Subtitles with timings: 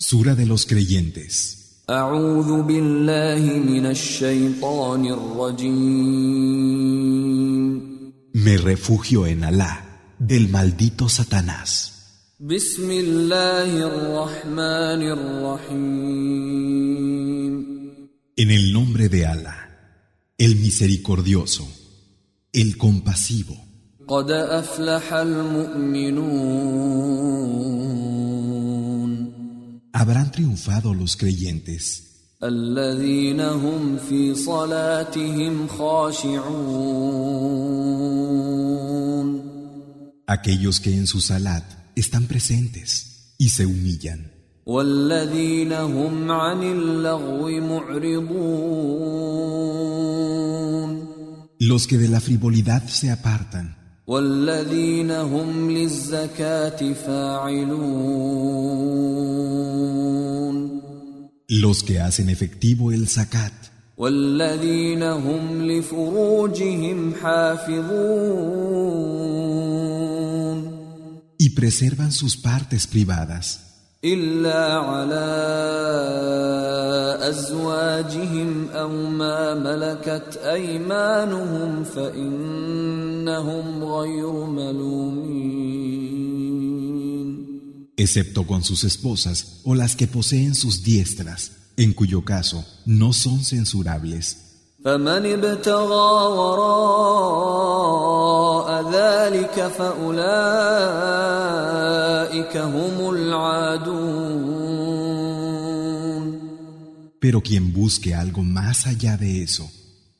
[0.00, 1.82] Sura de los Creyentes.
[8.32, 12.36] Me refugio en Alá, del maldito Satanás.
[18.36, 19.58] En el nombre de Alá,
[20.38, 21.66] el misericordioso,
[22.52, 23.56] el compasivo
[29.95, 32.01] قد أفلح المؤمنون Habrán triunfado los creyentes,
[32.43, 36.63] الذين هم في صلاتهم خاشعون
[40.27, 41.63] aquellos que en su salat
[41.95, 44.31] están presentes y se humillan,
[44.65, 48.63] والذين هم عن اللغو معرضون
[51.59, 53.77] los que de la frivolidad se apartan,
[54.07, 58.43] والذين هم للزكاة فاعلون
[61.49, 63.53] los que hacen efectivo el zakat,
[63.97, 68.43] والذين هم لفروجهم حافظون
[71.37, 73.66] y preservan sus partes privadas,
[74.03, 75.29] إلا على
[77.29, 85.73] أزواجهم أو ما ملكت أيمانهم فإنهم غير ملومين
[87.95, 93.43] excepto con sus esposas o las que poseen sus diestras, en cuyo caso no son
[93.43, 94.46] censurables.
[94.85, 97.83] فمن ابتغى وراء
[98.91, 100.13] ذلك فأولئك
[102.57, 104.33] هم العادون
[107.23, 109.65] Pero quien busque algo más allá de eso,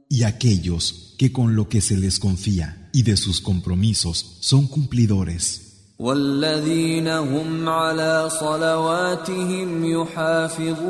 [0.09, 5.61] Y aquellos que con lo que se les confía y de sus compromisos son cumplidores.
[5.99, 10.87] والذين هم على صلواتهم يحافظون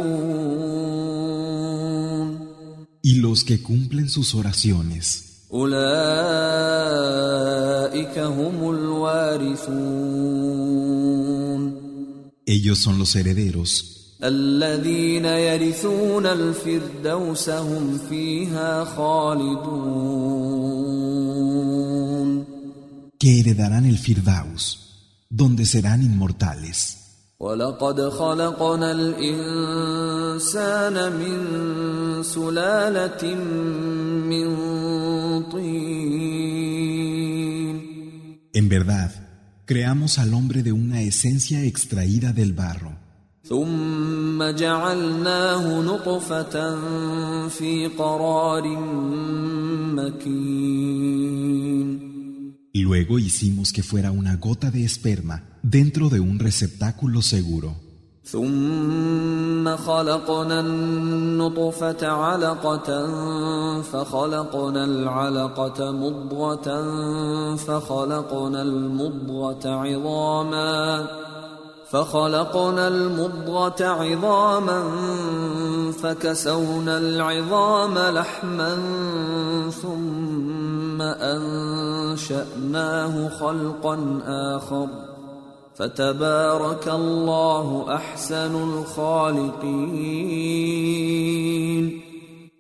[3.04, 5.78] Y los que cumplen sus oraciones, أولئك
[8.18, 10.18] هم الوارثون
[12.48, 20.58] ellos son los herederos, الذين يرثون الفردوس هم فيها خالدون
[23.20, 24.94] que heredarán el Firdaus,
[25.30, 26.98] donde serán inmortales.
[27.40, 31.38] ولقد خلقنا الإنسان من
[32.24, 33.36] سلالة
[34.26, 34.48] من
[35.52, 36.78] طين
[38.54, 39.12] En verdad,
[39.66, 43.01] creamos al hombre de una esencia extraída del barro.
[43.45, 46.79] ثم جعلناه نطفة
[47.49, 48.77] في قرار
[49.97, 51.33] مكين
[52.75, 57.75] Luego hicimos que fuera una gota de esperma dentro de un receptáculo seguro.
[58.25, 62.89] ثم خلقنا النطفة علقة
[63.83, 66.67] فخلقنا العلقة مضغة
[67.57, 71.09] فخلقنا المضغة عظاما
[71.93, 74.81] فخلقنا المضغة عظاما
[76.03, 78.75] فكسونا العظام لحما
[79.83, 81.03] ثم
[82.13, 84.21] أنشأناه خلقا
[84.57, 84.89] آخر
[85.75, 90.03] فتبارك الله أحسن الخالقين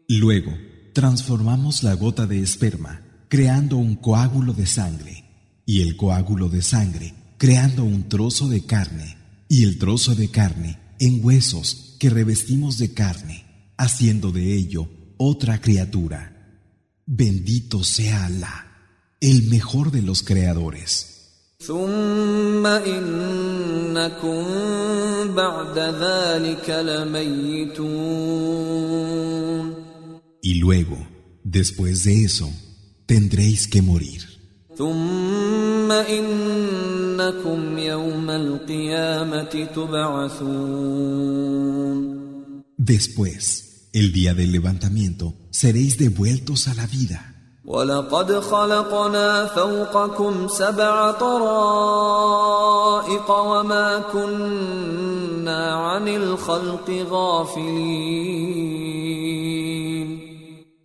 [0.08, 0.52] Luego,
[0.92, 3.00] transformamos la gota de esperma,
[3.30, 5.24] creando un coágulo de sangre,
[5.64, 9.21] y el coágulo de sangre, creando un trozo de carne,
[9.52, 13.44] y el trozo de carne en huesos que revestimos de carne,
[13.76, 16.64] haciendo de ello otra criatura.
[17.04, 18.66] Bendito sea Alá,
[19.20, 21.58] el mejor de los creadores.
[30.40, 30.96] Y luego,
[31.44, 32.50] después de eso,
[33.04, 34.22] tendréis que morir.
[37.21, 41.27] ثم إنكم يوم القيامة تبعثون
[42.77, 47.33] Después, el día del levantamiento, seréis devueltos a la vida.
[47.65, 52.51] ولقد خلقنا فوقكم سبع طرائق
[53.31, 58.57] وما كنا عن الخلق غافلين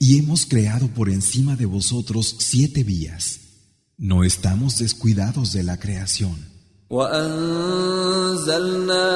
[0.00, 3.42] Y hemos creado por encima de vosotros siete vías.
[3.98, 6.52] No estamos descuidados de la creación.
[6.92, 8.44] وأنزلنا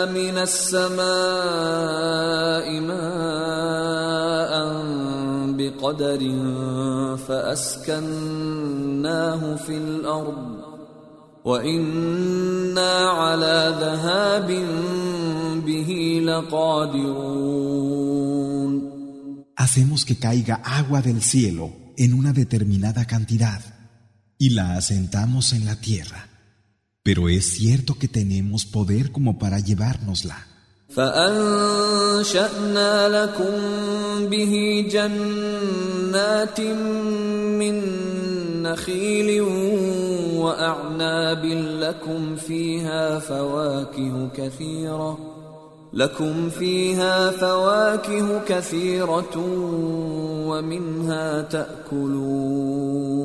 [0.08, 0.96] من السماء
[2.81, 4.52] ماء
[5.58, 6.20] بقدر
[7.28, 8.46] فاسكناه
[9.56, 10.56] في الارض
[11.44, 14.49] وانا على ذهاب
[15.67, 17.67] به لقادرون
[19.58, 23.61] Hacemos que caiga agua del cielo en una determinada cantidad
[24.40, 26.28] y la asentamos en la tierra.
[27.02, 30.46] Pero es cierto que tenemos poder como para llevárnosla.
[30.96, 32.49] فأنشأنا
[33.08, 33.52] لكم
[34.31, 37.82] به جنات من
[38.62, 39.40] نخيل
[40.37, 41.44] وأعناب
[41.81, 45.19] لكم فيها فواكه كثيرة
[45.93, 49.37] لكم فيها فواكه كثيرة
[50.46, 53.17] ومنها تأكلون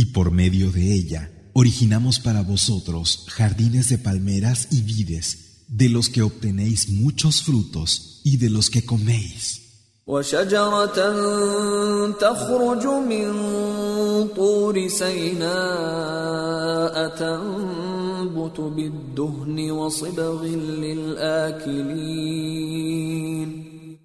[0.00, 6.08] y por medio de ella originamos para vosotros jardines de palmeras y vides de los
[6.08, 9.60] que obtenéis muchos frutos y de los que coméis.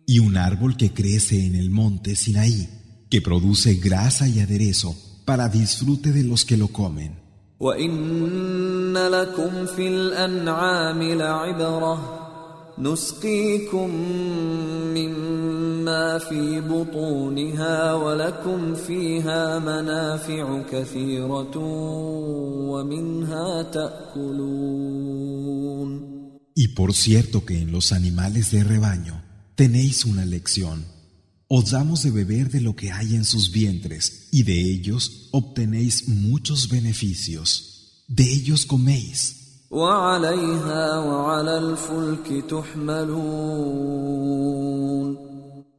[0.07, 2.67] Y un árbol que crece en el monte Sinaí,
[3.11, 7.28] que produce grasa y aderezo para disfrute de los que lo comen.
[7.60, 12.28] وان لكم في الانعام لعبره
[12.78, 13.90] نسقيكم
[14.94, 21.56] مما في بطونها ولكم فيها منافع كثيره
[22.70, 25.08] ومنها تاكلون
[26.54, 29.22] Y por cierto que en los animales de rebaño
[29.54, 30.91] tenéis una lección.
[31.55, 36.07] os damos de beber de lo que hay en sus vientres, y de ellos obtenéis
[36.07, 38.05] muchos beneficios.
[38.07, 39.67] De ellos coméis.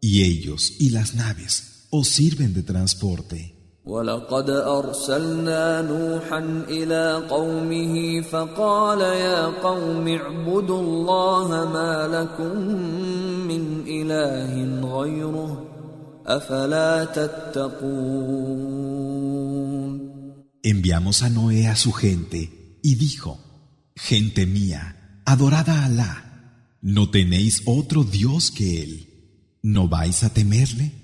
[0.00, 3.53] Y ellos y las naves os sirven de transporte.
[3.86, 6.38] ولقد أرسلنا نوحا
[6.68, 12.58] إلى قومه فقال يا قوم اعبدوا الله ما لكم
[13.48, 15.66] من إله غيره
[16.26, 18.54] أفلا تتقون
[20.66, 23.38] Enviamos a Noé a su gente y dijo,
[23.94, 26.14] Gente mía, adorad a Alá,
[26.80, 28.92] no tenéis otro Dios que Él,
[29.62, 31.03] ¿no vais a temerle?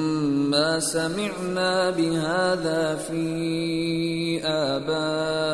[0.50, 5.46] ما سمعنا بهذا في آبائنا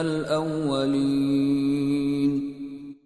[0.00, 1.32] الأولين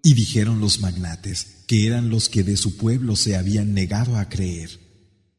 [0.02, 4.28] Y dijeron los magnates, que eran los que de su pueblo se habían negado a
[4.28, 4.78] creer.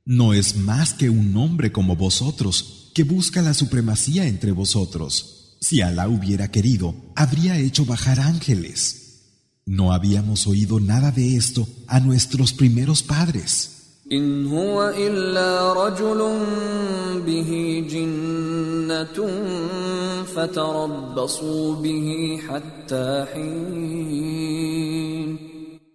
[0.04, 5.58] No es más que un hombre como vosotros, que busca la supremacía entre vosotros.
[5.62, 9.08] Si Alá hubiera querido, habría hecho bajar ángeles.
[9.66, 13.71] No habíamos oído nada de esto a nuestros primeros padres.
[14.12, 16.18] إن هو إلا رجل
[17.26, 19.28] به جنة
[20.24, 24.78] فتربصوا به حتى حين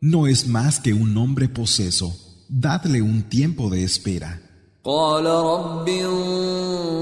[0.05, 2.12] No es más que un hombre poseso.
[2.49, 4.41] Dadle un tiempo de espera.
[4.85, 5.89] قال رب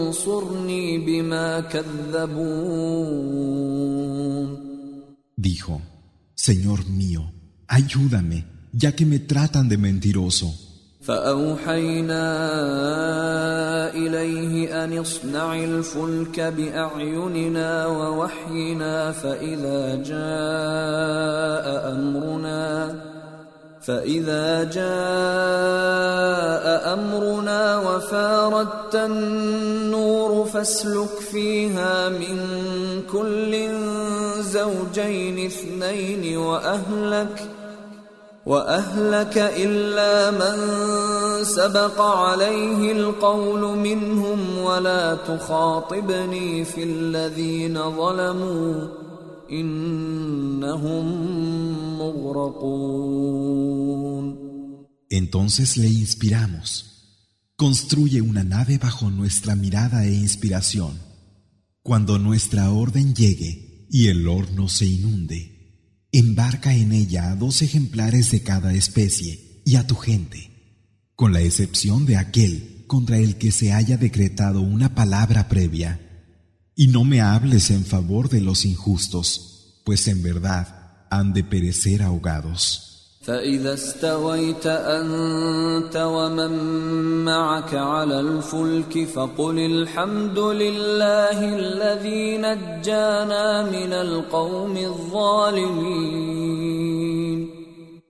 [0.07, 3.01] انصرني بما كذبون
[5.37, 5.81] Dijo,
[6.35, 7.33] Señor mío,
[7.67, 10.64] ayúdame, ya que me tratan de mentiroso.
[11.08, 12.24] فأوحينا
[13.94, 22.96] إليه أن اصنع الفلك بأعيننا ووحينا فإذا جاء أمرنا
[23.82, 24.86] فإذا جاء
[26.94, 32.38] أمرنا وفاردت النور فاسلك فيها من
[33.12, 33.70] كل
[34.42, 37.65] زوجين اثنين وأهلك ۖ
[38.47, 40.57] واهلك الا من
[41.45, 48.89] سبق عليه القول منهم ولا تخاطبني في الذين ظلموا
[49.51, 51.07] انهم
[51.99, 53.31] مغرقون
[55.13, 56.69] Entonces le inspiramos.
[57.57, 60.93] Construye una nave bajo nuestra mirada e inspiración.
[61.83, 65.54] Cuando nuestra orden llegue y el horno se inunde,
[66.20, 70.50] embarca en ella a dos ejemplares de cada especie y a tu gente,
[71.16, 76.00] con la excepción de aquel contra el que se haya decretado una palabra previa.
[76.76, 82.02] Y no me hables en favor de los injustos, pues en verdad han de perecer
[82.02, 82.95] ahogados.
[83.25, 86.53] فإذا استويت أنت ومن
[87.25, 96.41] معك على الفلك فقل الحمد لله الذي نجانا من القوم الظالمين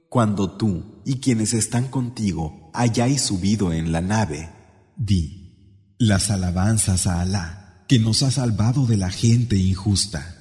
[0.08, 4.50] Cuando tú y quienes están contigo hayáis subido en la nave,
[4.96, 10.33] di, las alabanzas a Alá, que nos ha salvado de la gente injusta.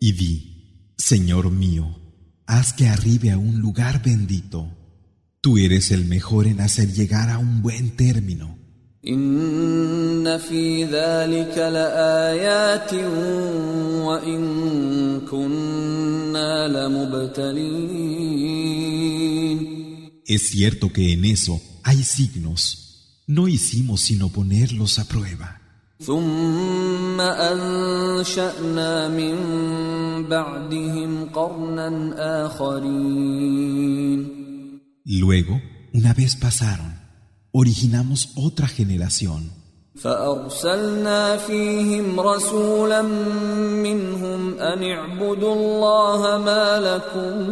[0.00, 1.94] Y di, Señor mío,
[2.46, 4.70] haz que arribe a un lugar bendito.
[5.42, 8.61] Tú eres el mejor en hacer llegar a un buen término.
[20.24, 23.24] Es cierto que en eso hay signos.
[23.26, 25.60] No hicimos sino ponerlos a prueba.
[35.04, 35.60] Luego,
[35.92, 37.01] una vez pasaron,
[37.51, 39.57] originamos otra generación.
[39.97, 47.49] فأرسلنا فيهم رسولا منهم أن اعبدوا الله ما لكم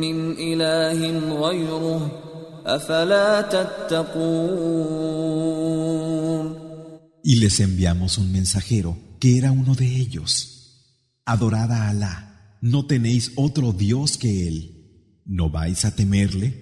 [0.00, 2.10] من إله غيره
[2.66, 4.58] أفلا تتقون
[7.24, 10.32] Y les enviamos un mensajero que era uno de ellos.
[11.26, 14.56] Adorada a Alá, no tenéis otro Dios que Él.
[15.26, 16.61] ¿No vais a temerle?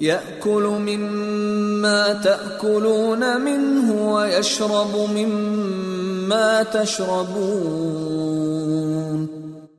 [0.00, 8.08] ياكل مما تاكلون منه ويشرب مما تشربون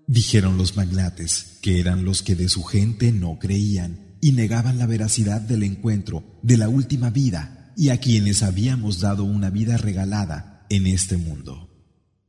[0.07, 4.87] Dijeron los magnates, que eran los que de su gente no creían y negaban la
[4.87, 10.65] veracidad del encuentro de la última vida y a quienes habíamos dado una vida regalada
[10.69, 11.69] en este mundo.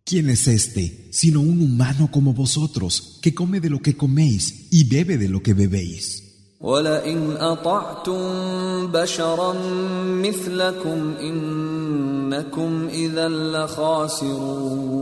[0.04, 4.84] ¿Quién es este sino un humano como vosotros, que come de lo que coméis y
[4.84, 6.23] bebe de lo que bebéis?
[6.65, 8.21] ولئن أطعتم
[8.87, 9.53] بشرا
[10.25, 14.95] مثلكم إنكم إذا لخاسرون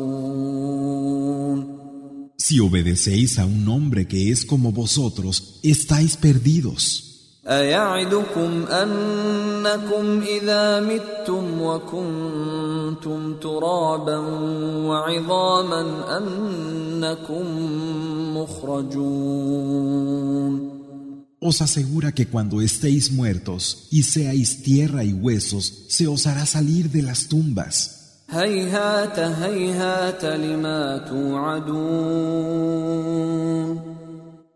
[2.46, 7.14] Si obedecéis a un hombre que es como vosotros, estáis perdidos.
[7.48, 14.18] أيعدكم أنكم إذا متم وكنتم ترابا
[14.88, 15.82] وعظاما
[16.18, 17.46] أنكم
[18.38, 19.94] مخرجون
[21.44, 26.90] os asegura que cuando estéis muertos y seáis tierra y huesos, se os hará salir
[26.90, 28.24] de las tumbas.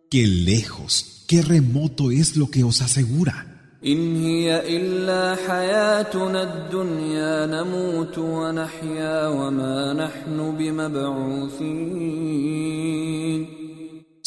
[0.09, 3.45] Qué lejos, qué remoto es lo que os asegura.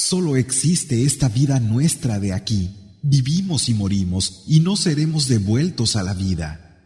[0.03, 2.71] Solo existe esta vida nuestra de aquí.
[3.03, 6.79] Vivimos y morimos y no seremos devueltos a la vida.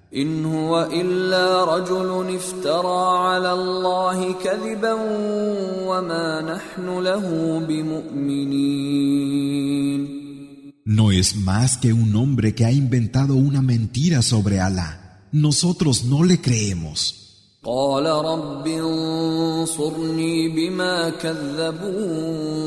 [10.85, 15.21] No es más que un hombre que ha inventado una mentira sobre Alá.
[15.31, 17.24] Nosotros no le creemos.
[17.64, 22.60] قال رب انصرني بما كذبون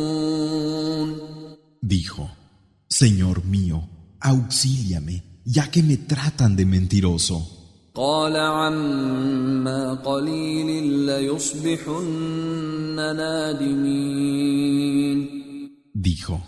[1.82, 2.24] Dijo,
[2.88, 3.82] Señor mío,
[4.20, 7.42] auxíliame, ya que me tratan de mentiroso.
[7.94, 14.62] قال عما قليل ليصبحن نادمين
[15.94, 16.40] Dijo,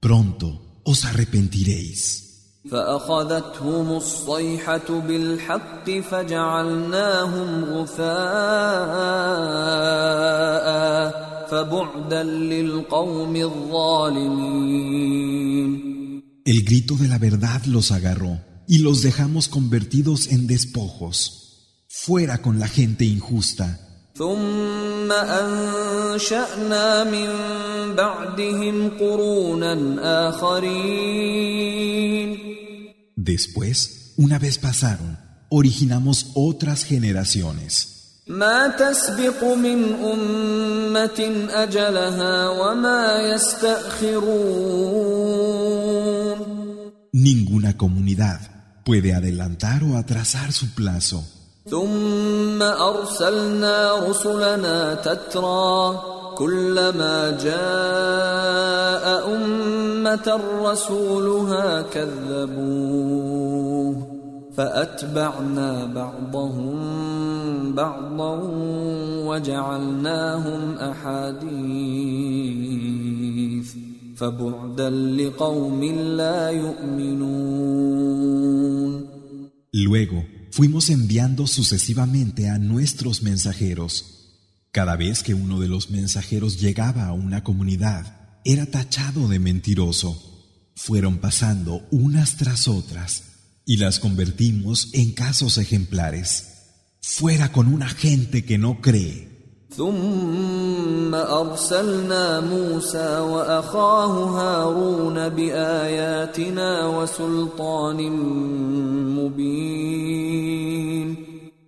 [0.00, 2.25] pronto os arrepentiréis.
[2.71, 8.07] فأخذتهم الصيحة بالحق فجعلناهم غثاء
[11.51, 14.77] فبعدا للقوم الظالمين
[16.45, 21.19] El grito de la verdad los agarró y los dejamos convertidos en despojos.
[21.89, 23.79] Fuera con la gente injusta.
[24.17, 27.29] ثم أنشأنا من
[27.95, 29.73] بعدهم قرونا
[30.29, 31.67] آخرين
[33.26, 35.18] Después, una vez pasaron,
[35.48, 37.92] originamos otras generaciones.
[38.26, 44.42] ما تسبق من أمة أجلها وما يستأخرون
[47.12, 48.40] Ninguna comunidad
[48.84, 51.24] puede adelantar o atrasar su plazo.
[51.70, 56.02] ثم أرسلنا رسلنا تترى
[56.38, 59.04] كلما جاء
[59.34, 59.85] أمة
[60.64, 63.42] رسولها كذبوه
[64.56, 66.74] فأتبعنا بعضهم
[67.74, 68.40] بعضا
[69.26, 72.12] وجعلناهم أحاديث
[74.16, 75.84] فبعدا لقوم
[76.16, 77.52] لا يؤمنون
[79.74, 83.92] Luego fuimos enviando sucesivamente a nuestros mensajeros.
[84.70, 88.15] Cada vez que uno de los mensajeros llegaba a una comunidad,
[88.46, 90.20] era tachado de mentiroso.
[90.74, 93.24] Fueron pasando unas tras otras
[93.64, 96.48] y las convertimos en casos ejemplares.
[97.00, 99.32] Fuera con una gente que no cree.
[99.76, 108.10] ثم أرسلنا موسى وأخاه هارون بآياتنا وسلطان
[109.16, 110.42] مبين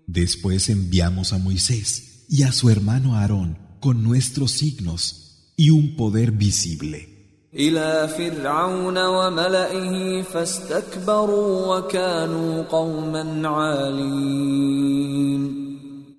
[0.06, 5.17] Después enviamos a Moisés y a su hermano Aarón con nuestros signos
[5.58, 7.08] y un poder visible.
[7.54, 15.04] إلى فرعون وملئه فاستكبروا وكانوا قوما عالين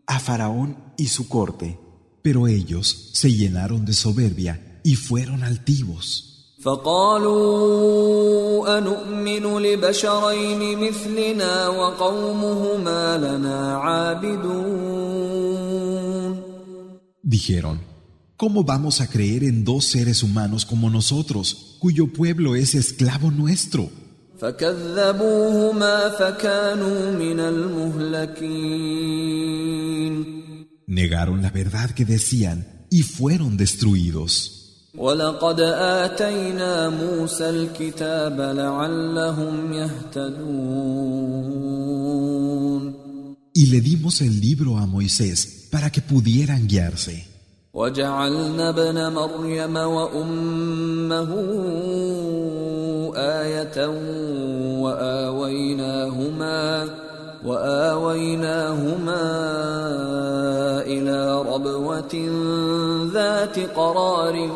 [0.07, 1.79] a Faraón y su corte.
[2.21, 6.31] Pero ellos se llenaron de soberbia y fueron altivos.
[6.65, 7.97] فقالوا
[8.77, 15.15] أنؤمن لبشرين مثلنا وقومهما لنا عابدون
[17.27, 17.77] Dijeron,
[18.40, 23.90] ¿Cómo vamos a creer en dos seres humanos como nosotros, cuyo pueblo es esclavo nuestro?
[30.86, 34.88] Negaron la verdad que decían y fueron destruidos.
[43.52, 47.29] Y le dimos el libro a Moisés para que pudieran guiarse.
[47.74, 51.30] وجعلنا ابن مريم وأمه
[53.16, 53.86] آية
[54.82, 56.60] وآويناهما
[57.44, 59.22] وآويناهما
[60.82, 62.14] إلى ربوة
[63.12, 64.50] ذات قرار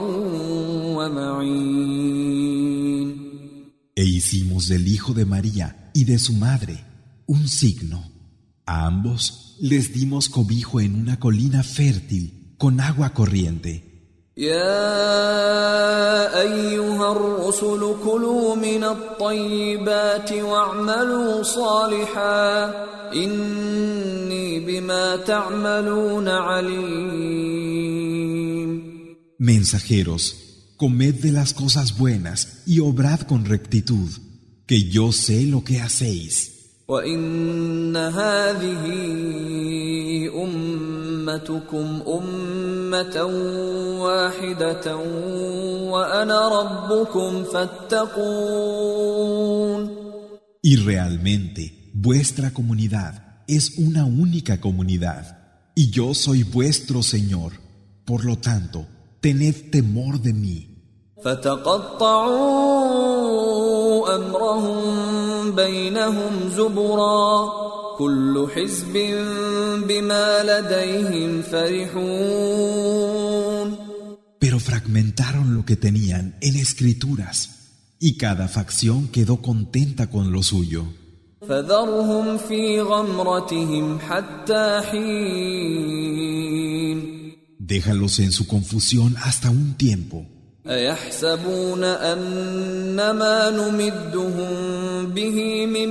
[0.96, 2.04] ومعين
[3.96, 6.84] E hicimos del hijo de María y de su madre
[7.26, 8.02] un signo.
[8.66, 13.89] A ambos les dimos cobijo en una colina fértil con agua corriente.
[14.39, 14.81] يا
[16.41, 22.73] أيها الرسل كلوا من الطيبات واعملوا صالحا
[23.13, 27.69] إني بما تعملون عليم
[29.39, 34.09] Mensajeros, comed de las cosas buenas y obrad con rectitud,
[34.67, 36.52] que yo sé lo que hacéis.
[36.87, 38.83] وإن هذه
[40.43, 43.23] أمتكم أمة
[44.01, 44.95] واحدة
[45.93, 48.79] وأنا ربكم فاتقون
[50.61, 53.13] Y realmente, vuestra comunidad
[53.47, 55.37] es una única comunidad,
[55.73, 57.53] y yo soy vuestro Señor.
[58.03, 58.85] Por lo tanto,
[59.21, 60.69] tened temor de mí.
[61.23, 62.59] فتقطعوا
[64.15, 67.49] أمرهم بينهم زبرا
[67.97, 68.93] كل حزب
[69.87, 73.09] بما لديهم فرحون
[74.39, 77.37] Pero fragmentaron lo que tenían en escrituras,
[77.99, 80.85] y cada facción quedó contenta con lo suyo.
[81.49, 86.19] فذرهم في غمرتهم حتى حين
[87.59, 90.25] Déjalos en su confusión hasta un tiempo.
[90.67, 95.89] أيحسبون أن ما نمدهم به من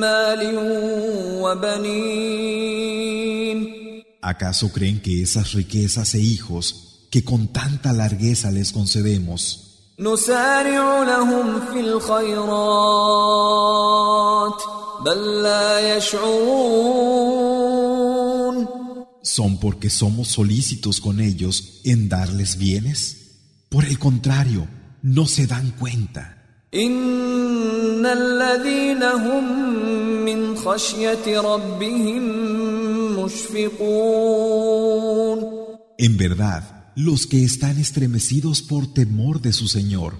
[0.00, 0.58] مال
[1.42, 2.80] وبنين
[4.22, 6.64] ¿Acaso creen que esas riquezas e hijos
[7.10, 12.50] que con tanta largueza les concedemos نسارع لهم في الخيرات
[15.04, 17.20] بل لا يشعرون
[19.22, 23.20] son porque somos solícitos con ellos en darles bienes?
[23.75, 24.65] Por el contrario,
[25.01, 26.61] no se dan cuenta.
[26.71, 26.97] En
[36.15, 40.13] verdad, los que están estremecidos por temor de su Señor,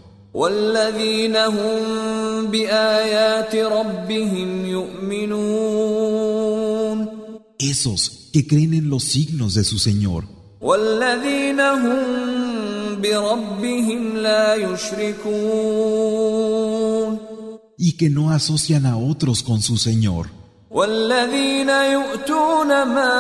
[7.57, 10.25] esos que creen en los signos de su Señor,
[13.04, 16.00] بربهم لا يشركون
[17.78, 20.26] y que no asocian a otros con su Señor
[20.70, 23.16] والذين يؤتون ما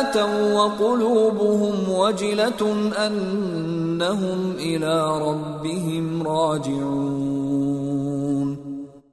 [0.00, 7.42] آتوا وقلوبهم وجلة أنهم إلى ربهم راجعون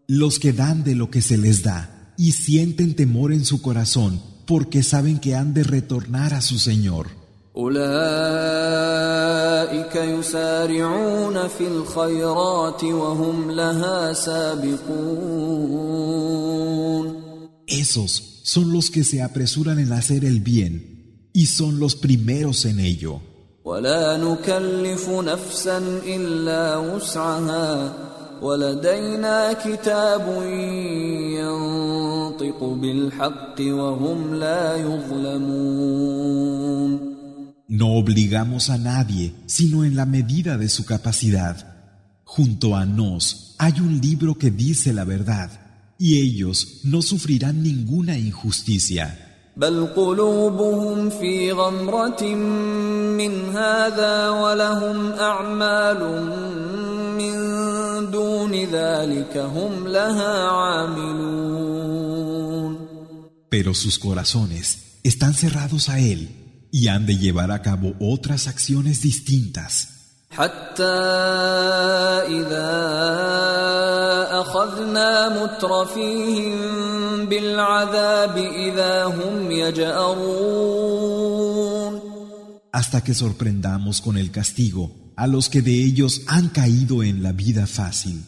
[0.07, 4.19] Los que dan de lo que se les da y sienten temor en su corazón
[4.47, 7.05] porque saben que han de retornar a su Señor.
[7.56, 7.84] أولئك
[9.96, 14.84] يسارعون في الخيرات وهم لها سابقون.
[17.66, 22.80] Esos son los que se apresuran en hacer el bien y son los primeros en
[22.80, 23.20] ello.
[23.64, 27.92] ولا نكلف نفسا إلا وسعها.
[28.42, 30.42] ولدينا كتاب
[31.38, 36.53] ينطق بالحق وهم لا يظلمون.
[37.67, 41.75] No obligamos a nadie, sino en la medida de su capacidad.
[42.23, 45.51] Junto a nos hay un libro que dice la verdad,
[45.97, 49.25] y ellos no sufrirán ninguna injusticia.
[49.57, 52.23] بل قلوبهم في غمرة
[53.17, 55.99] من هذا ولهم أعمال
[57.19, 57.35] من
[58.11, 61.59] دون ذلك هم لها عاملون
[63.49, 66.29] Pero sus corazones están cerrados a Él
[66.73, 69.99] y han de llevar a cabo otras acciones distintas.
[70.31, 70.83] حتى
[72.29, 72.71] إذا
[74.41, 76.55] أخذنا مترفيهم
[77.25, 80.89] بالعذاب إذا هم يجأرون
[82.71, 87.31] hasta que sorprendamos con el castigo a los que de ellos han caído en la
[87.31, 88.23] vida fácil.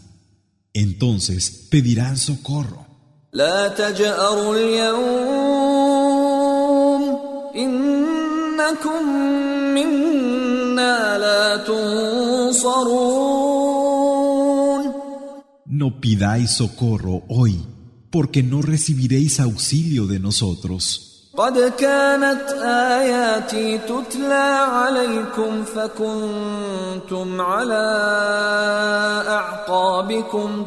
[0.74, 2.88] Entonces pedirán socorro.
[3.34, 6.02] لا تجأروا اليوم
[8.66, 9.04] إنكم
[9.76, 13.22] منا لا تنصرون
[15.82, 17.54] No pidáis socorro hoy,
[18.12, 20.84] porque no recibiréis auxilio de nosotros.
[21.38, 22.50] قد كانت
[23.00, 27.84] آياتي تتلى عليكم فكنتم على
[29.28, 30.66] أعقابكم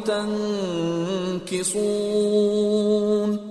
[1.51, 3.48] تنكصون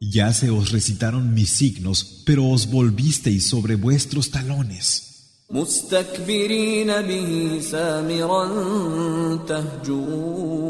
[0.00, 5.06] Ya se os recitaron mis signos, pero os volvisteis sobre vuestros talones.
[5.50, 8.46] مستكبرين به سامرا
[9.48, 10.66] تهجرون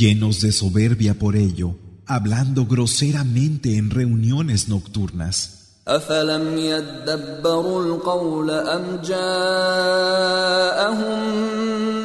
[0.00, 1.74] Llenos de soberbia por ello,
[2.06, 5.60] hablando groseramente en reuniones nocturnas.
[5.88, 10.00] أفلم يدبروا القول أم جاءهم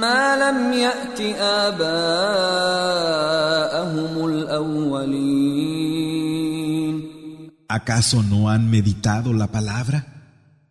[0.01, 3.28] ما لم يأت آباءهم الأولين
[7.67, 10.15] ¿Acaso no han meditado la palabra?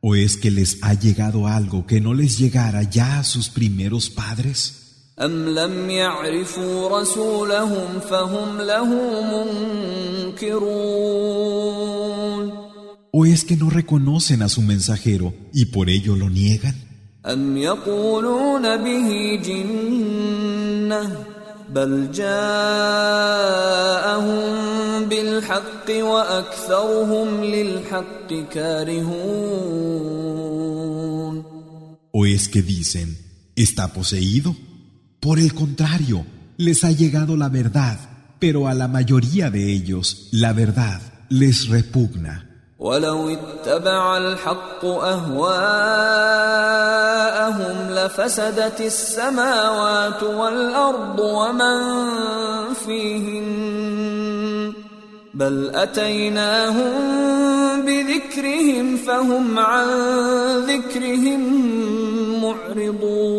[0.00, 4.10] ¿O es que les ha llegado algo que no les llegara ya a sus primeros
[4.10, 4.80] padres?
[5.20, 8.88] أم لم يعرفوا رسولهم فهم له
[10.34, 11.04] منكرون
[13.16, 16.74] ¿O es que no reconocen a su mensajero y por ello lo niegan?
[17.26, 21.16] أم يقولون به جنة
[21.68, 22.34] بل جاءهم
[25.08, 29.84] بالحق وأكثرهم للحق كارهون
[32.16, 33.18] ¿O es que dicen,
[33.56, 34.54] está poseído?
[35.18, 36.24] Por el contrario,
[36.56, 37.98] les ha llegado la verdad,
[38.38, 42.47] pero a la mayoría de ellos la verdad les repugna.
[42.79, 45.49] ولو اتبع الحق أهواءهم
[47.91, 51.77] لفسدت السماوات والأرض ومن
[52.85, 54.73] فيهن
[55.33, 56.91] بل أتيناهم
[57.85, 59.87] بذكرهم فهم عن
[60.67, 61.41] ذكرهم
[62.43, 63.29] معرضون.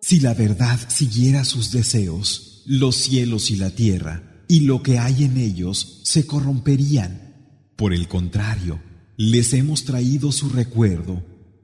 [0.00, 2.26] Si la verdad siguiera sus deseos,
[2.66, 7.34] los cielos y la tierra y lo que hay en ellos se corromperían.
[7.74, 8.82] Por el contrario,
[9.16, 11.22] les hemos traído su recuerdo,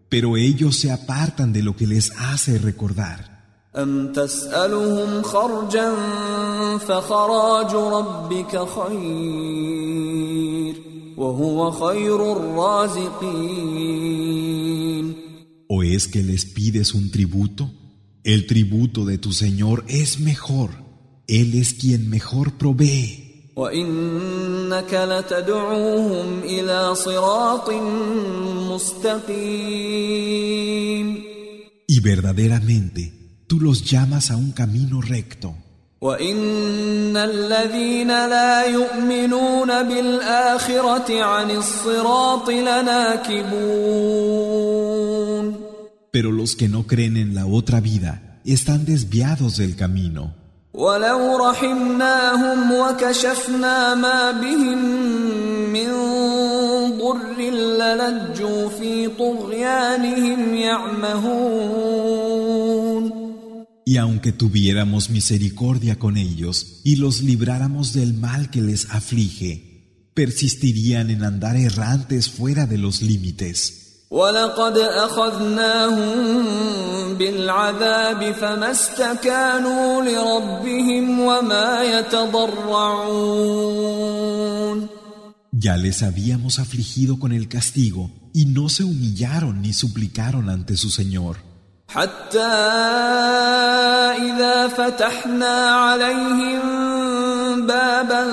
[0.09, 3.67] pero ellos se apartan de lo que les hace recordar.
[15.69, 17.71] ¿O es que les pides un tributo?
[18.25, 20.88] El tributo de tu Señor es mejor.
[21.28, 23.24] Él es quien mejor provee.
[23.56, 27.70] وإنك إنك لتدعوهم إلى صراط
[28.70, 30.04] مستقيم
[31.86, 33.14] Y verdaderamente
[33.48, 35.54] tú los llamas a un camino recto.
[36.02, 43.64] وإن الذين لا يؤمنون بالآخرة عن الصراط لناكبون
[46.12, 50.36] Pero los que no creen en la otra vida están desviados del camino.
[50.78, 54.86] ولو رحمناهم وكشفنا ما بهم
[55.74, 55.92] من
[56.98, 62.04] ضر للجوا في طغيانهم يعمهون
[63.86, 71.10] Y aunque tuviéramos misericordia con ellos y los libráramos del mal que les aflige, persistirían
[71.10, 73.87] en andar errantes fuera de los límites.
[74.11, 76.45] ولقد أخذناهم
[77.15, 83.29] بالعذاب فما استكانوا لربهم وما يتضرعون
[85.61, 90.89] Ya les habíamos afligido con el castigo y no se humillaron ni suplicaron ante su
[90.89, 91.37] Señor.
[91.88, 92.54] حتى
[94.18, 96.62] إذا فتحنا عليهم
[97.68, 98.24] بابا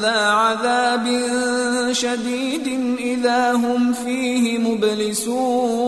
[0.00, 1.06] ذا عذاب
[1.92, 2.66] شديد
[2.98, 5.80] إذا هم فيه مبلسون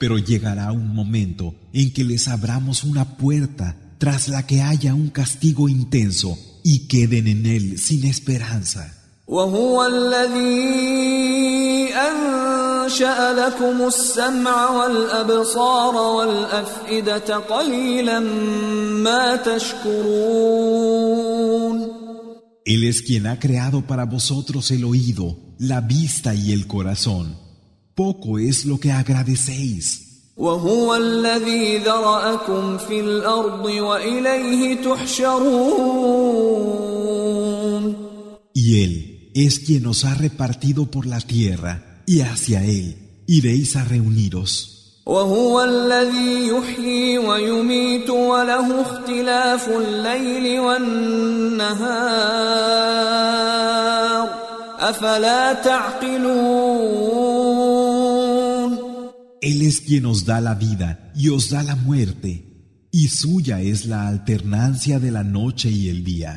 [0.00, 5.10] Pero llegará un momento en que les abramos una puerta tras la que haya un
[5.10, 8.93] castigo intenso y queden en él sin esperanza.
[9.27, 11.15] وهو الذي
[11.93, 20.85] أنشأ لكم السمع والأبصار والأفئدة قليلا ما تشكرون
[22.67, 27.37] Él es quien ha creado para vosotros el oído, la vista y el corazón.
[27.93, 30.01] Poco es lo que agradecéis.
[30.37, 35.95] وهو الذي ذرأكم في الأرض وإليه تحشرون
[38.53, 43.84] Y Él es quien os ha repartido por la tierra, y hacia Él iréis a
[43.84, 44.80] reuniros.
[45.06, 51.80] وهو الذي يحيي ويميت وله اختلاف الليل والنهار
[54.78, 56.80] أفلا تعقلون
[59.42, 62.32] Él es quien os da la vida y os da la muerte,
[62.92, 66.32] y suya es la alternancia de la noche y el día.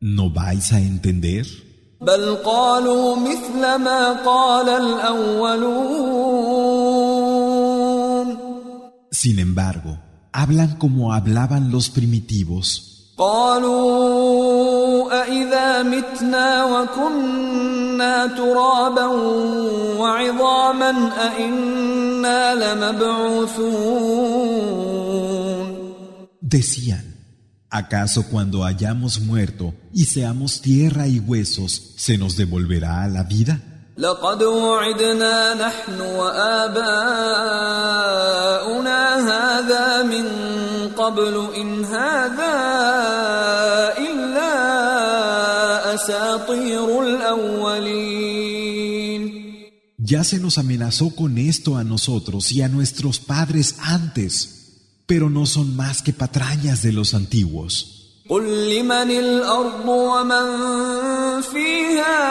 [0.00, 1.46] ¿No vais a entender?
[2.01, 5.89] بل قالوا مثل ما قال الأولون
[9.11, 9.91] Sin embargo,
[10.31, 12.89] hablan como hablaban los primitivos.
[13.17, 19.05] قالوا أإذا متنا وكنا ترابا
[19.99, 24.09] وعظاما أإنا لمبعوثون
[26.41, 27.08] Decían,
[27.70, 33.60] ¿acaso cuando hayamos muerto y seamos tierra y huesos, se nos devolverá la vida?
[33.98, 37.04] لقد وعدنا نحن وآباؤنا
[39.30, 40.26] هذا من
[40.96, 42.54] قبل إن هذا
[43.98, 44.54] إلا
[45.94, 48.64] أساطير الأولين
[50.06, 54.57] Ya se nos amenazó con esto a nosotros y a nuestros padres antes,
[55.08, 58.00] pero no son más que patrañas de los antiguos.
[58.28, 60.46] قل لمن الأرض ومن
[61.40, 62.24] فيها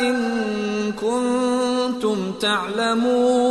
[0.00, 3.50] إن كنتم تعلمون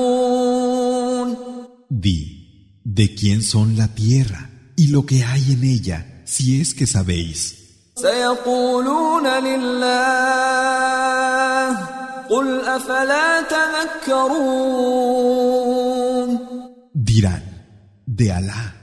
[1.89, 6.87] Di, ¿de quién son la tierra y lo que hay en ella, si es que
[6.87, 7.55] sabéis?
[7.95, 9.89] سيقولون لله
[12.29, 14.69] قل أفلا تذكرون
[16.95, 17.42] Dirán,
[18.13, 18.75] de Alá.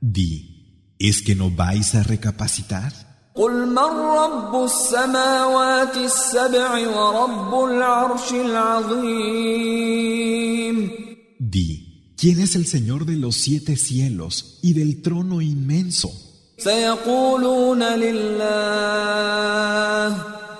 [0.00, 2.92] Di, ¿es que no vais a recapacitar?
[3.34, 9.78] قل من رب السماوات السبع ورب العرش العظيم
[11.38, 16.10] Di, ¿quién es el Señor de los siete cielos y del trono inmenso?
[16.58, 18.48] سيقولون لله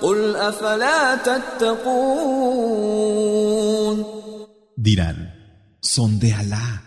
[0.00, 2.58] قل أفلا تتقون
[4.76, 5.18] Dirán,
[5.80, 6.82] son de Alá.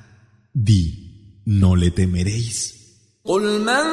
[0.54, 1.05] Di,
[1.46, 2.82] ¿no le temeréis?
[3.26, 3.86] قل من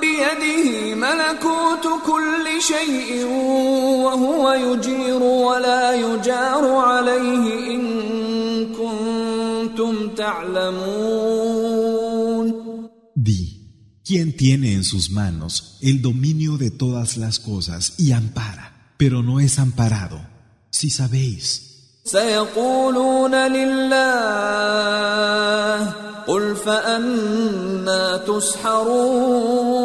[0.00, 3.24] بيده ملكوت كل شيء
[4.04, 7.82] وهو يجير ولا يجار عليه إن
[8.74, 11.56] كنتم تعلمون
[13.14, 13.42] Di,
[14.04, 19.40] ¿quién tiene en sus manos el dominio de todas las cosas y ampara, pero no
[19.40, 20.20] es amparado?
[20.70, 21.62] Si sabéis,
[22.04, 24.06] سيقولون لله
[26.26, 29.76] قل فأنا تسحرون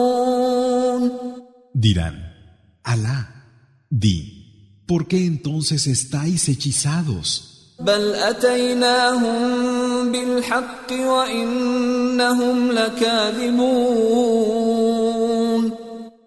[1.73, 2.15] Dirán,
[2.83, 3.19] Alá,
[3.89, 4.17] di,
[4.85, 7.51] ¿por qué entonces estáis hechizados?
[7.79, 14.11] بل أتيناهم بالحق وإنهم لكاذبون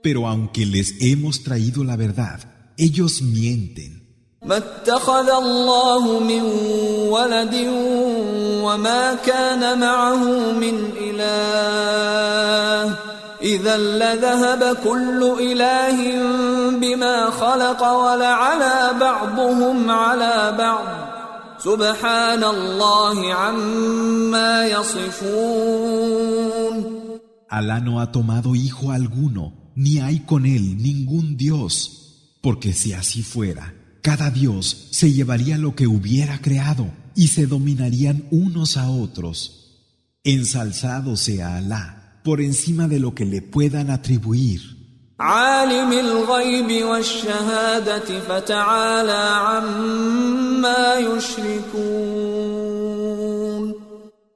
[0.02, 2.40] Pero aunque les hemos traído la verdad,
[2.76, 4.04] ellos mienten.
[4.44, 6.42] ما اتخذ الله من
[7.08, 7.54] ولد
[8.63, 12.95] وما كان معه من إله
[13.41, 15.97] إذا لذهب كل إله
[16.79, 20.85] بما خلق ولعلى بعضهم على بعض
[21.59, 26.19] سبحان الله عما يصفون
[27.51, 33.23] Alá no ha tomado hijo alguno, ni hay con él ningún Dios, porque si así
[33.23, 39.83] fuera, cada Dios se llevaría lo que hubiera creado y se dominarían unos a otros.
[40.23, 44.61] Ensalzado sea Alá por encima de lo que le puedan atribuir.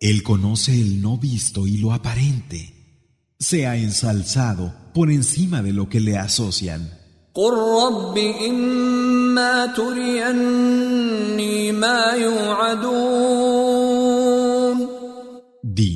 [0.02, 3.08] Él conoce el no visto y lo aparente.
[3.39, 7.03] Sea ensalzado por encima de lo que le asocian.
[7.35, 8.18] قل رب
[8.49, 13.79] إما تريني ما يوعدون
[15.62, 15.92] Di,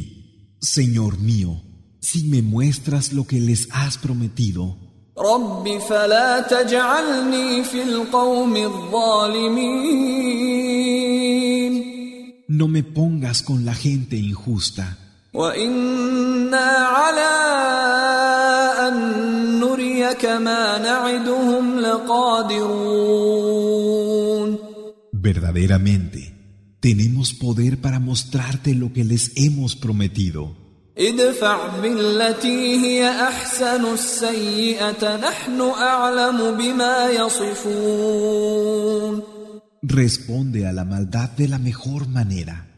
[0.60, 1.62] Señor mío,
[2.00, 4.76] si me muestras lo que les has prometido,
[5.18, 10.12] رب فلا تجعلني في القوم الظالمين
[12.48, 14.96] no me pongas con la gente injusta,
[15.34, 17.32] وإنا على
[25.12, 26.20] verdaderamente
[26.80, 30.56] tenemos poder para mostrarte lo que les hemos prometido.
[30.98, 38.62] ادفع بالتي هي أحسن السيئة نحن أعلم بما يصفون
[39.84, 42.68] Responde a la maldad de la mejor manera.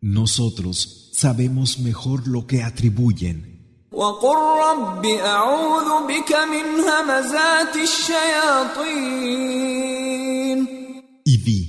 [0.00, 3.49] Nosotros sabemos mejor lo que atribuyen.
[3.92, 4.36] وقل
[4.70, 7.76] رب أعوذ بك من همزات
[9.76, 10.66] الشياطين
[11.24, 11.60] Y di,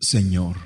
[0.00, 0.56] Señor,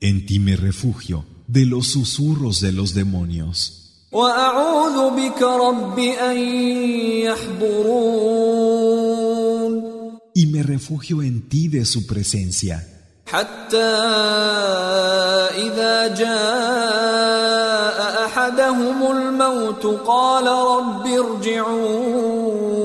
[0.00, 3.76] en ti me refugio de los susurros de los demonios.
[4.12, 6.38] وأعوذ بك رب أن
[8.80, 9.90] يحضرون
[10.34, 12.86] Y me refugio en ti de su presencia.
[13.26, 13.94] حتى
[15.54, 17.73] إذا جاء
[18.44, 22.80] أحدهم الموت قال رب ارجعون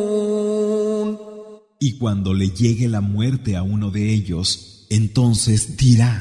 [1.79, 6.13] Y cuando le llegue la muerte a uno de ellos, entonces dirá,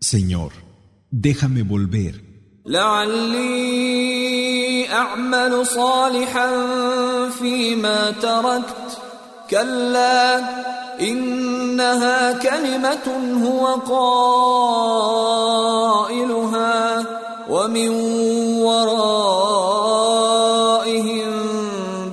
[0.00, 0.52] Señor,
[1.10, 2.14] déjame volver,
[2.66, 4.38] لعلي
[4.92, 6.50] أعمل صالحا
[7.30, 8.98] فيما تركت
[9.50, 10.38] كلا
[11.00, 13.66] إنها كلمة هو
[16.18, 16.91] قائلها
[17.52, 17.88] ومن
[18.68, 19.48] ورائهم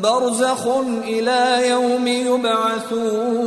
[0.01, 0.67] برزخ
[1.08, 3.45] إلى يوم يبعثون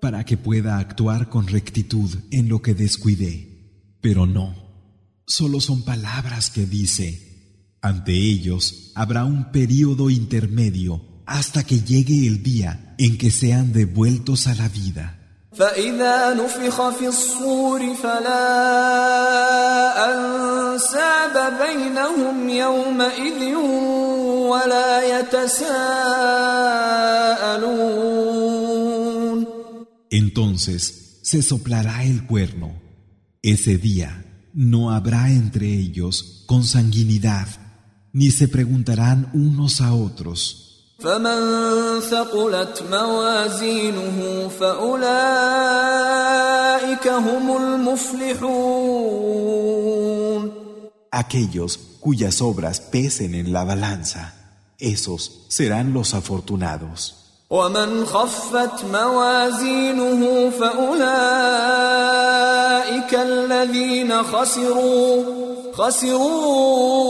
[0.00, 3.34] para que pueda actuar con rectitud en lo que descuidé.
[4.00, 4.54] Pero no,
[5.26, 7.08] solo son palabras que dice.
[7.82, 14.46] Ante ellos habrá un período intermedio hasta que llegue el día en que sean devueltos
[14.46, 15.19] a la vida.
[15.58, 18.46] فإذا نفخ في الصور فلا
[20.12, 23.54] أنساب بينهم يومئذ
[24.52, 26.16] ولا يتساءلون
[30.10, 32.80] Entonces se soplará el cuerno.
[33.42, 34.24] Ese día
[34.54, 37.48] no habrá entre ellos consanguinidad,
[38.12, 40.69] ni se preguntarán unos a otros.
[41.03, 45.07] فمن ثقلت موازينه فأولئك
[47.07, 49.01] هم المفلحون
[51.13, 54.33] Aquellos cuyas obras pesen en la balanza,
[54.79, 57.15] esos serán los afortunados.
[57.49, 61.11] ومن خفت موازينه فأولئك
[63.13, 65.23] الذين خسروا
[65.73, 67.01] خسروا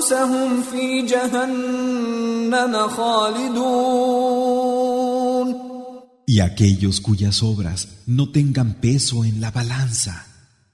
[0.00, 4.46] أنفسهم في جهنم خالدون
[6.28, 10.26] Y aquellos cuyas obras no tengan peso en la balanza,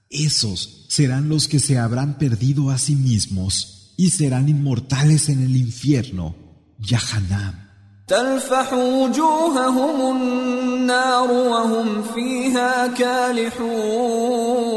[0.09, 5.55] esos serán los que se habrán perdido a sí mismos y serán inmortales en el
[5.55, 6.35] infierno,
[6.79, 7.63] Yahanam.
[8.07, 14.73] تلفح وجوههم النار وهم فيها كالحون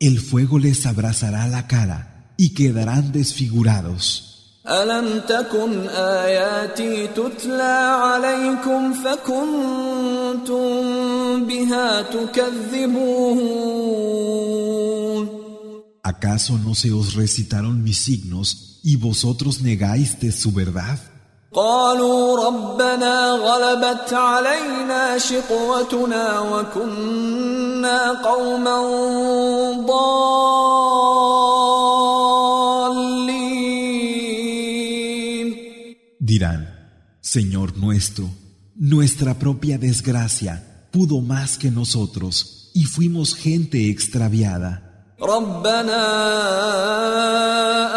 [0.00, 4.30] El fuego les abrazará la cara y quedarán desfigurados.
[4.68, 10.66] ألم تكن آياتي تتلى عليكم فكنتم
[11.46, 13.70] بها تكذبون
[16.02, 20.98] ¿Acaso no se os recitaron mis signos y vosotros negáis de su verdad?
[21.52, 28.80] قالوا ربنا غلبت علينا شقوتنا وكنا قوما
[29.86, 31.43] ضالين
[36.34, 36.68] Dirán,
[37.20, 38.30] Señor nuestro,
[38.74, 44.86] nuestra propia desgracia pudo más que nosotros y fuimos gente extraviada.
[45.22, 46.02] ربنا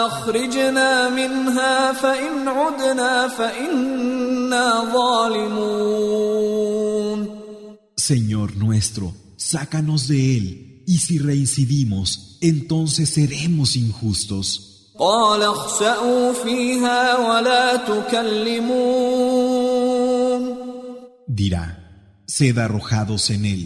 [0.05, 6.63] اخرجنا منها فان عدنا فانا ظالمون
[7.95, 14.76] Señor nuestro, sácanos de él, y si reincidimos, entonces seremos injustos.
[14.98, 19.28] قال اخسأوا فيها ولا تكلمون
[21.40, 21.66] Dirá,
[22.26, 23.62] sed arrojados en él,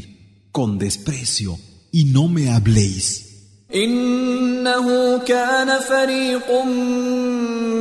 [0.53, 1.59] con desprecio,
[1.91, 3.33] y no me habléis.
[3.75, 6.65] إنه كان فريق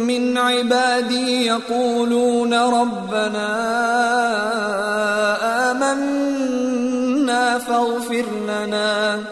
[0.07, 3.51] من عبادي يقولون ربنا
[5.71, 9.23] آمنا فاغفر لنا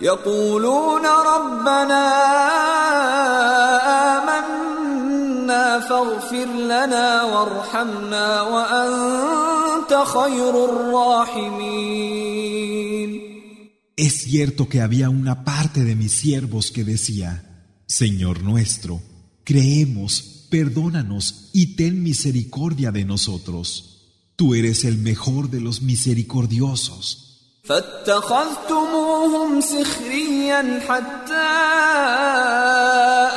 [0.00, 2.04] يقولون ربنا
[4.18, 12.22] آمنا فاغفر لنا وارحمنا وأنت خير الراحمين
[13.96, 17.30] Es cierto que había una parte de mis siervos que decía,
[17.86, 19.00] Señor nuestro,
[19.44, 24.10] creemos, perdónanos y ten misericordia de nosotros.
[24.34, 27.25] Tú eres el mejor de los misericordiosos.
[27.66, 31.48] فاتخذتموهم سخريا حتى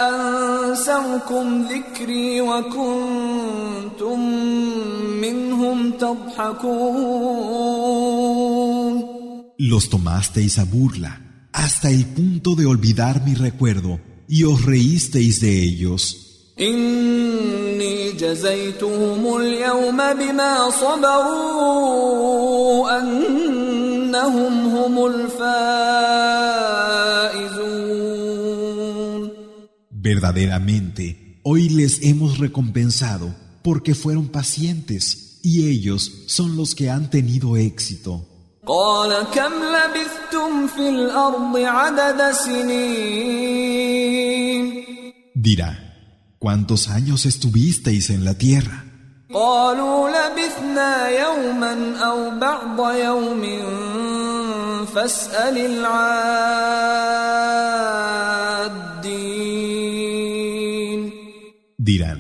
[0.10, 4.20] أنسوكم ذكري وكنتم
[5.22, 7.36] منهم تضحكون
[9.58, 11.22] Los tomasteis a burla,
[11.54, 16.26] hasta el punto de olvidar mi recuerdo, y os reísteis de ellos.
[16.60, 21.96] إني جزيتهم اليوم بما صبروا
[24.10, 25.66] أنهم هم الفائزون
[30.12, 31.06] Verdaderamente,
[31.44, 33.28] hoy les hemos recompensado
[33.64, 38.14] porque fueron pacientes, y ellos son los que han tenido éxito.
[38.68, 43.86] قال كم لبثتم في الأرض عدد سنين
[45.36, 45.72] Dirá,
[46.40, 48.86] ¿cuántos años estuvisteis en la tierra?
[49.34, 53.44] قالوا لبثنا يوما أو بعض يوم
[54.86, 56.56] فاسأل العادين
[61.78, 62.20] Dirán,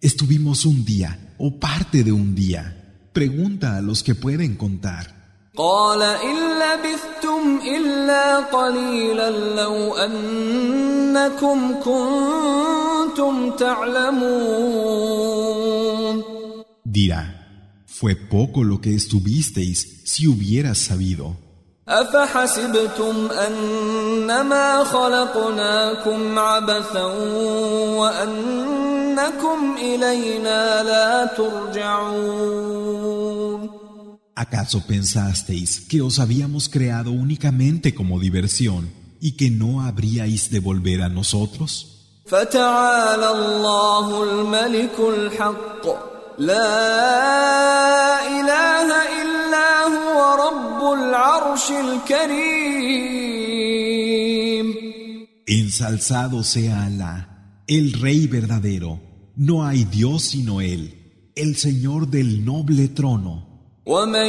[0.00, 2.62] estuvimos un día o parte de un día.
[3.12, 5.16] Pregunta a los que pueden contar.
[5.56, 15.16] قال إن لبثتم إلا قليلا لو أنكم كنتم تعلمون
[16.84, 17.22] Dirá,
[17.86, 21.36] fue poco lo que estuvisteis si hubieras sabido.
[21.90, 27.04] أفحسبتم أنما خلقناكم عبثا
[28.00, 32.86] وأنكم إلينا لا ترجعون
[34.38, 41.02] ¿Acaso pensasteis que os habíamos creado únicamente como diversión y que no habríais de volver
[41.02, 41.70] a nosotros?
[42.26, 45.86] فتعالى الله الملك الحق
[46.38, 46.76] لا
[48.28, 48.88] إله
[49.19, 49.19] إلا
[49.93, 53.31] هو رب العرش الكريم
[55.47, 57.15] Ensalzado sea Alá,
[57.67, 58.99] el Rey verdadero.
[59.35, 60.83] No hay Dios sino Él,
[61.35, 63.51] el Señor del noble trono.
[63.85, 64.27] ومن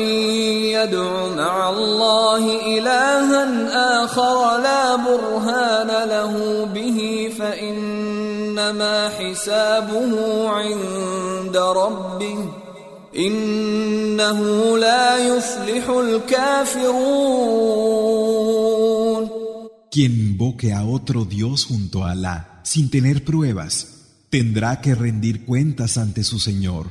[0.73, 2.45] يدع مع الله
[2.79, 12.62] إلها آخر لا برهان له به فإنما حسابه عند ربه
[13.16, 14.40] إنه
[14.78, 17.38] لا يفلح الكافرون
[19.90, 23.74] Quien invoque a otro Dios junto a Alá sin tener pruebas,
[24.30, 26.86] tendrá que rendir cuentas ante su Señor.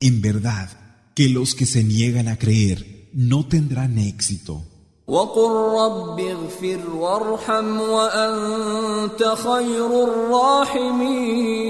[0.00, 0.70] En verdad,
[1.14, 4.62] que los que se niegan a creer no tendrán éxito.
[5.08, 11.62] وقل رب اغفر وارحم وأنت خير الراحمين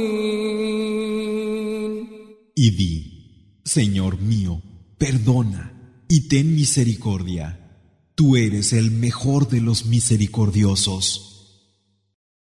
[2.55, 3.16] Y di,
[3.78, 4.63] Señor mío,
[4.97, 5.71] perdona
[6.09, 7.78] y ten misericordia.
[8.15, 11.37] Tú eres el mejor de los misericordiosos.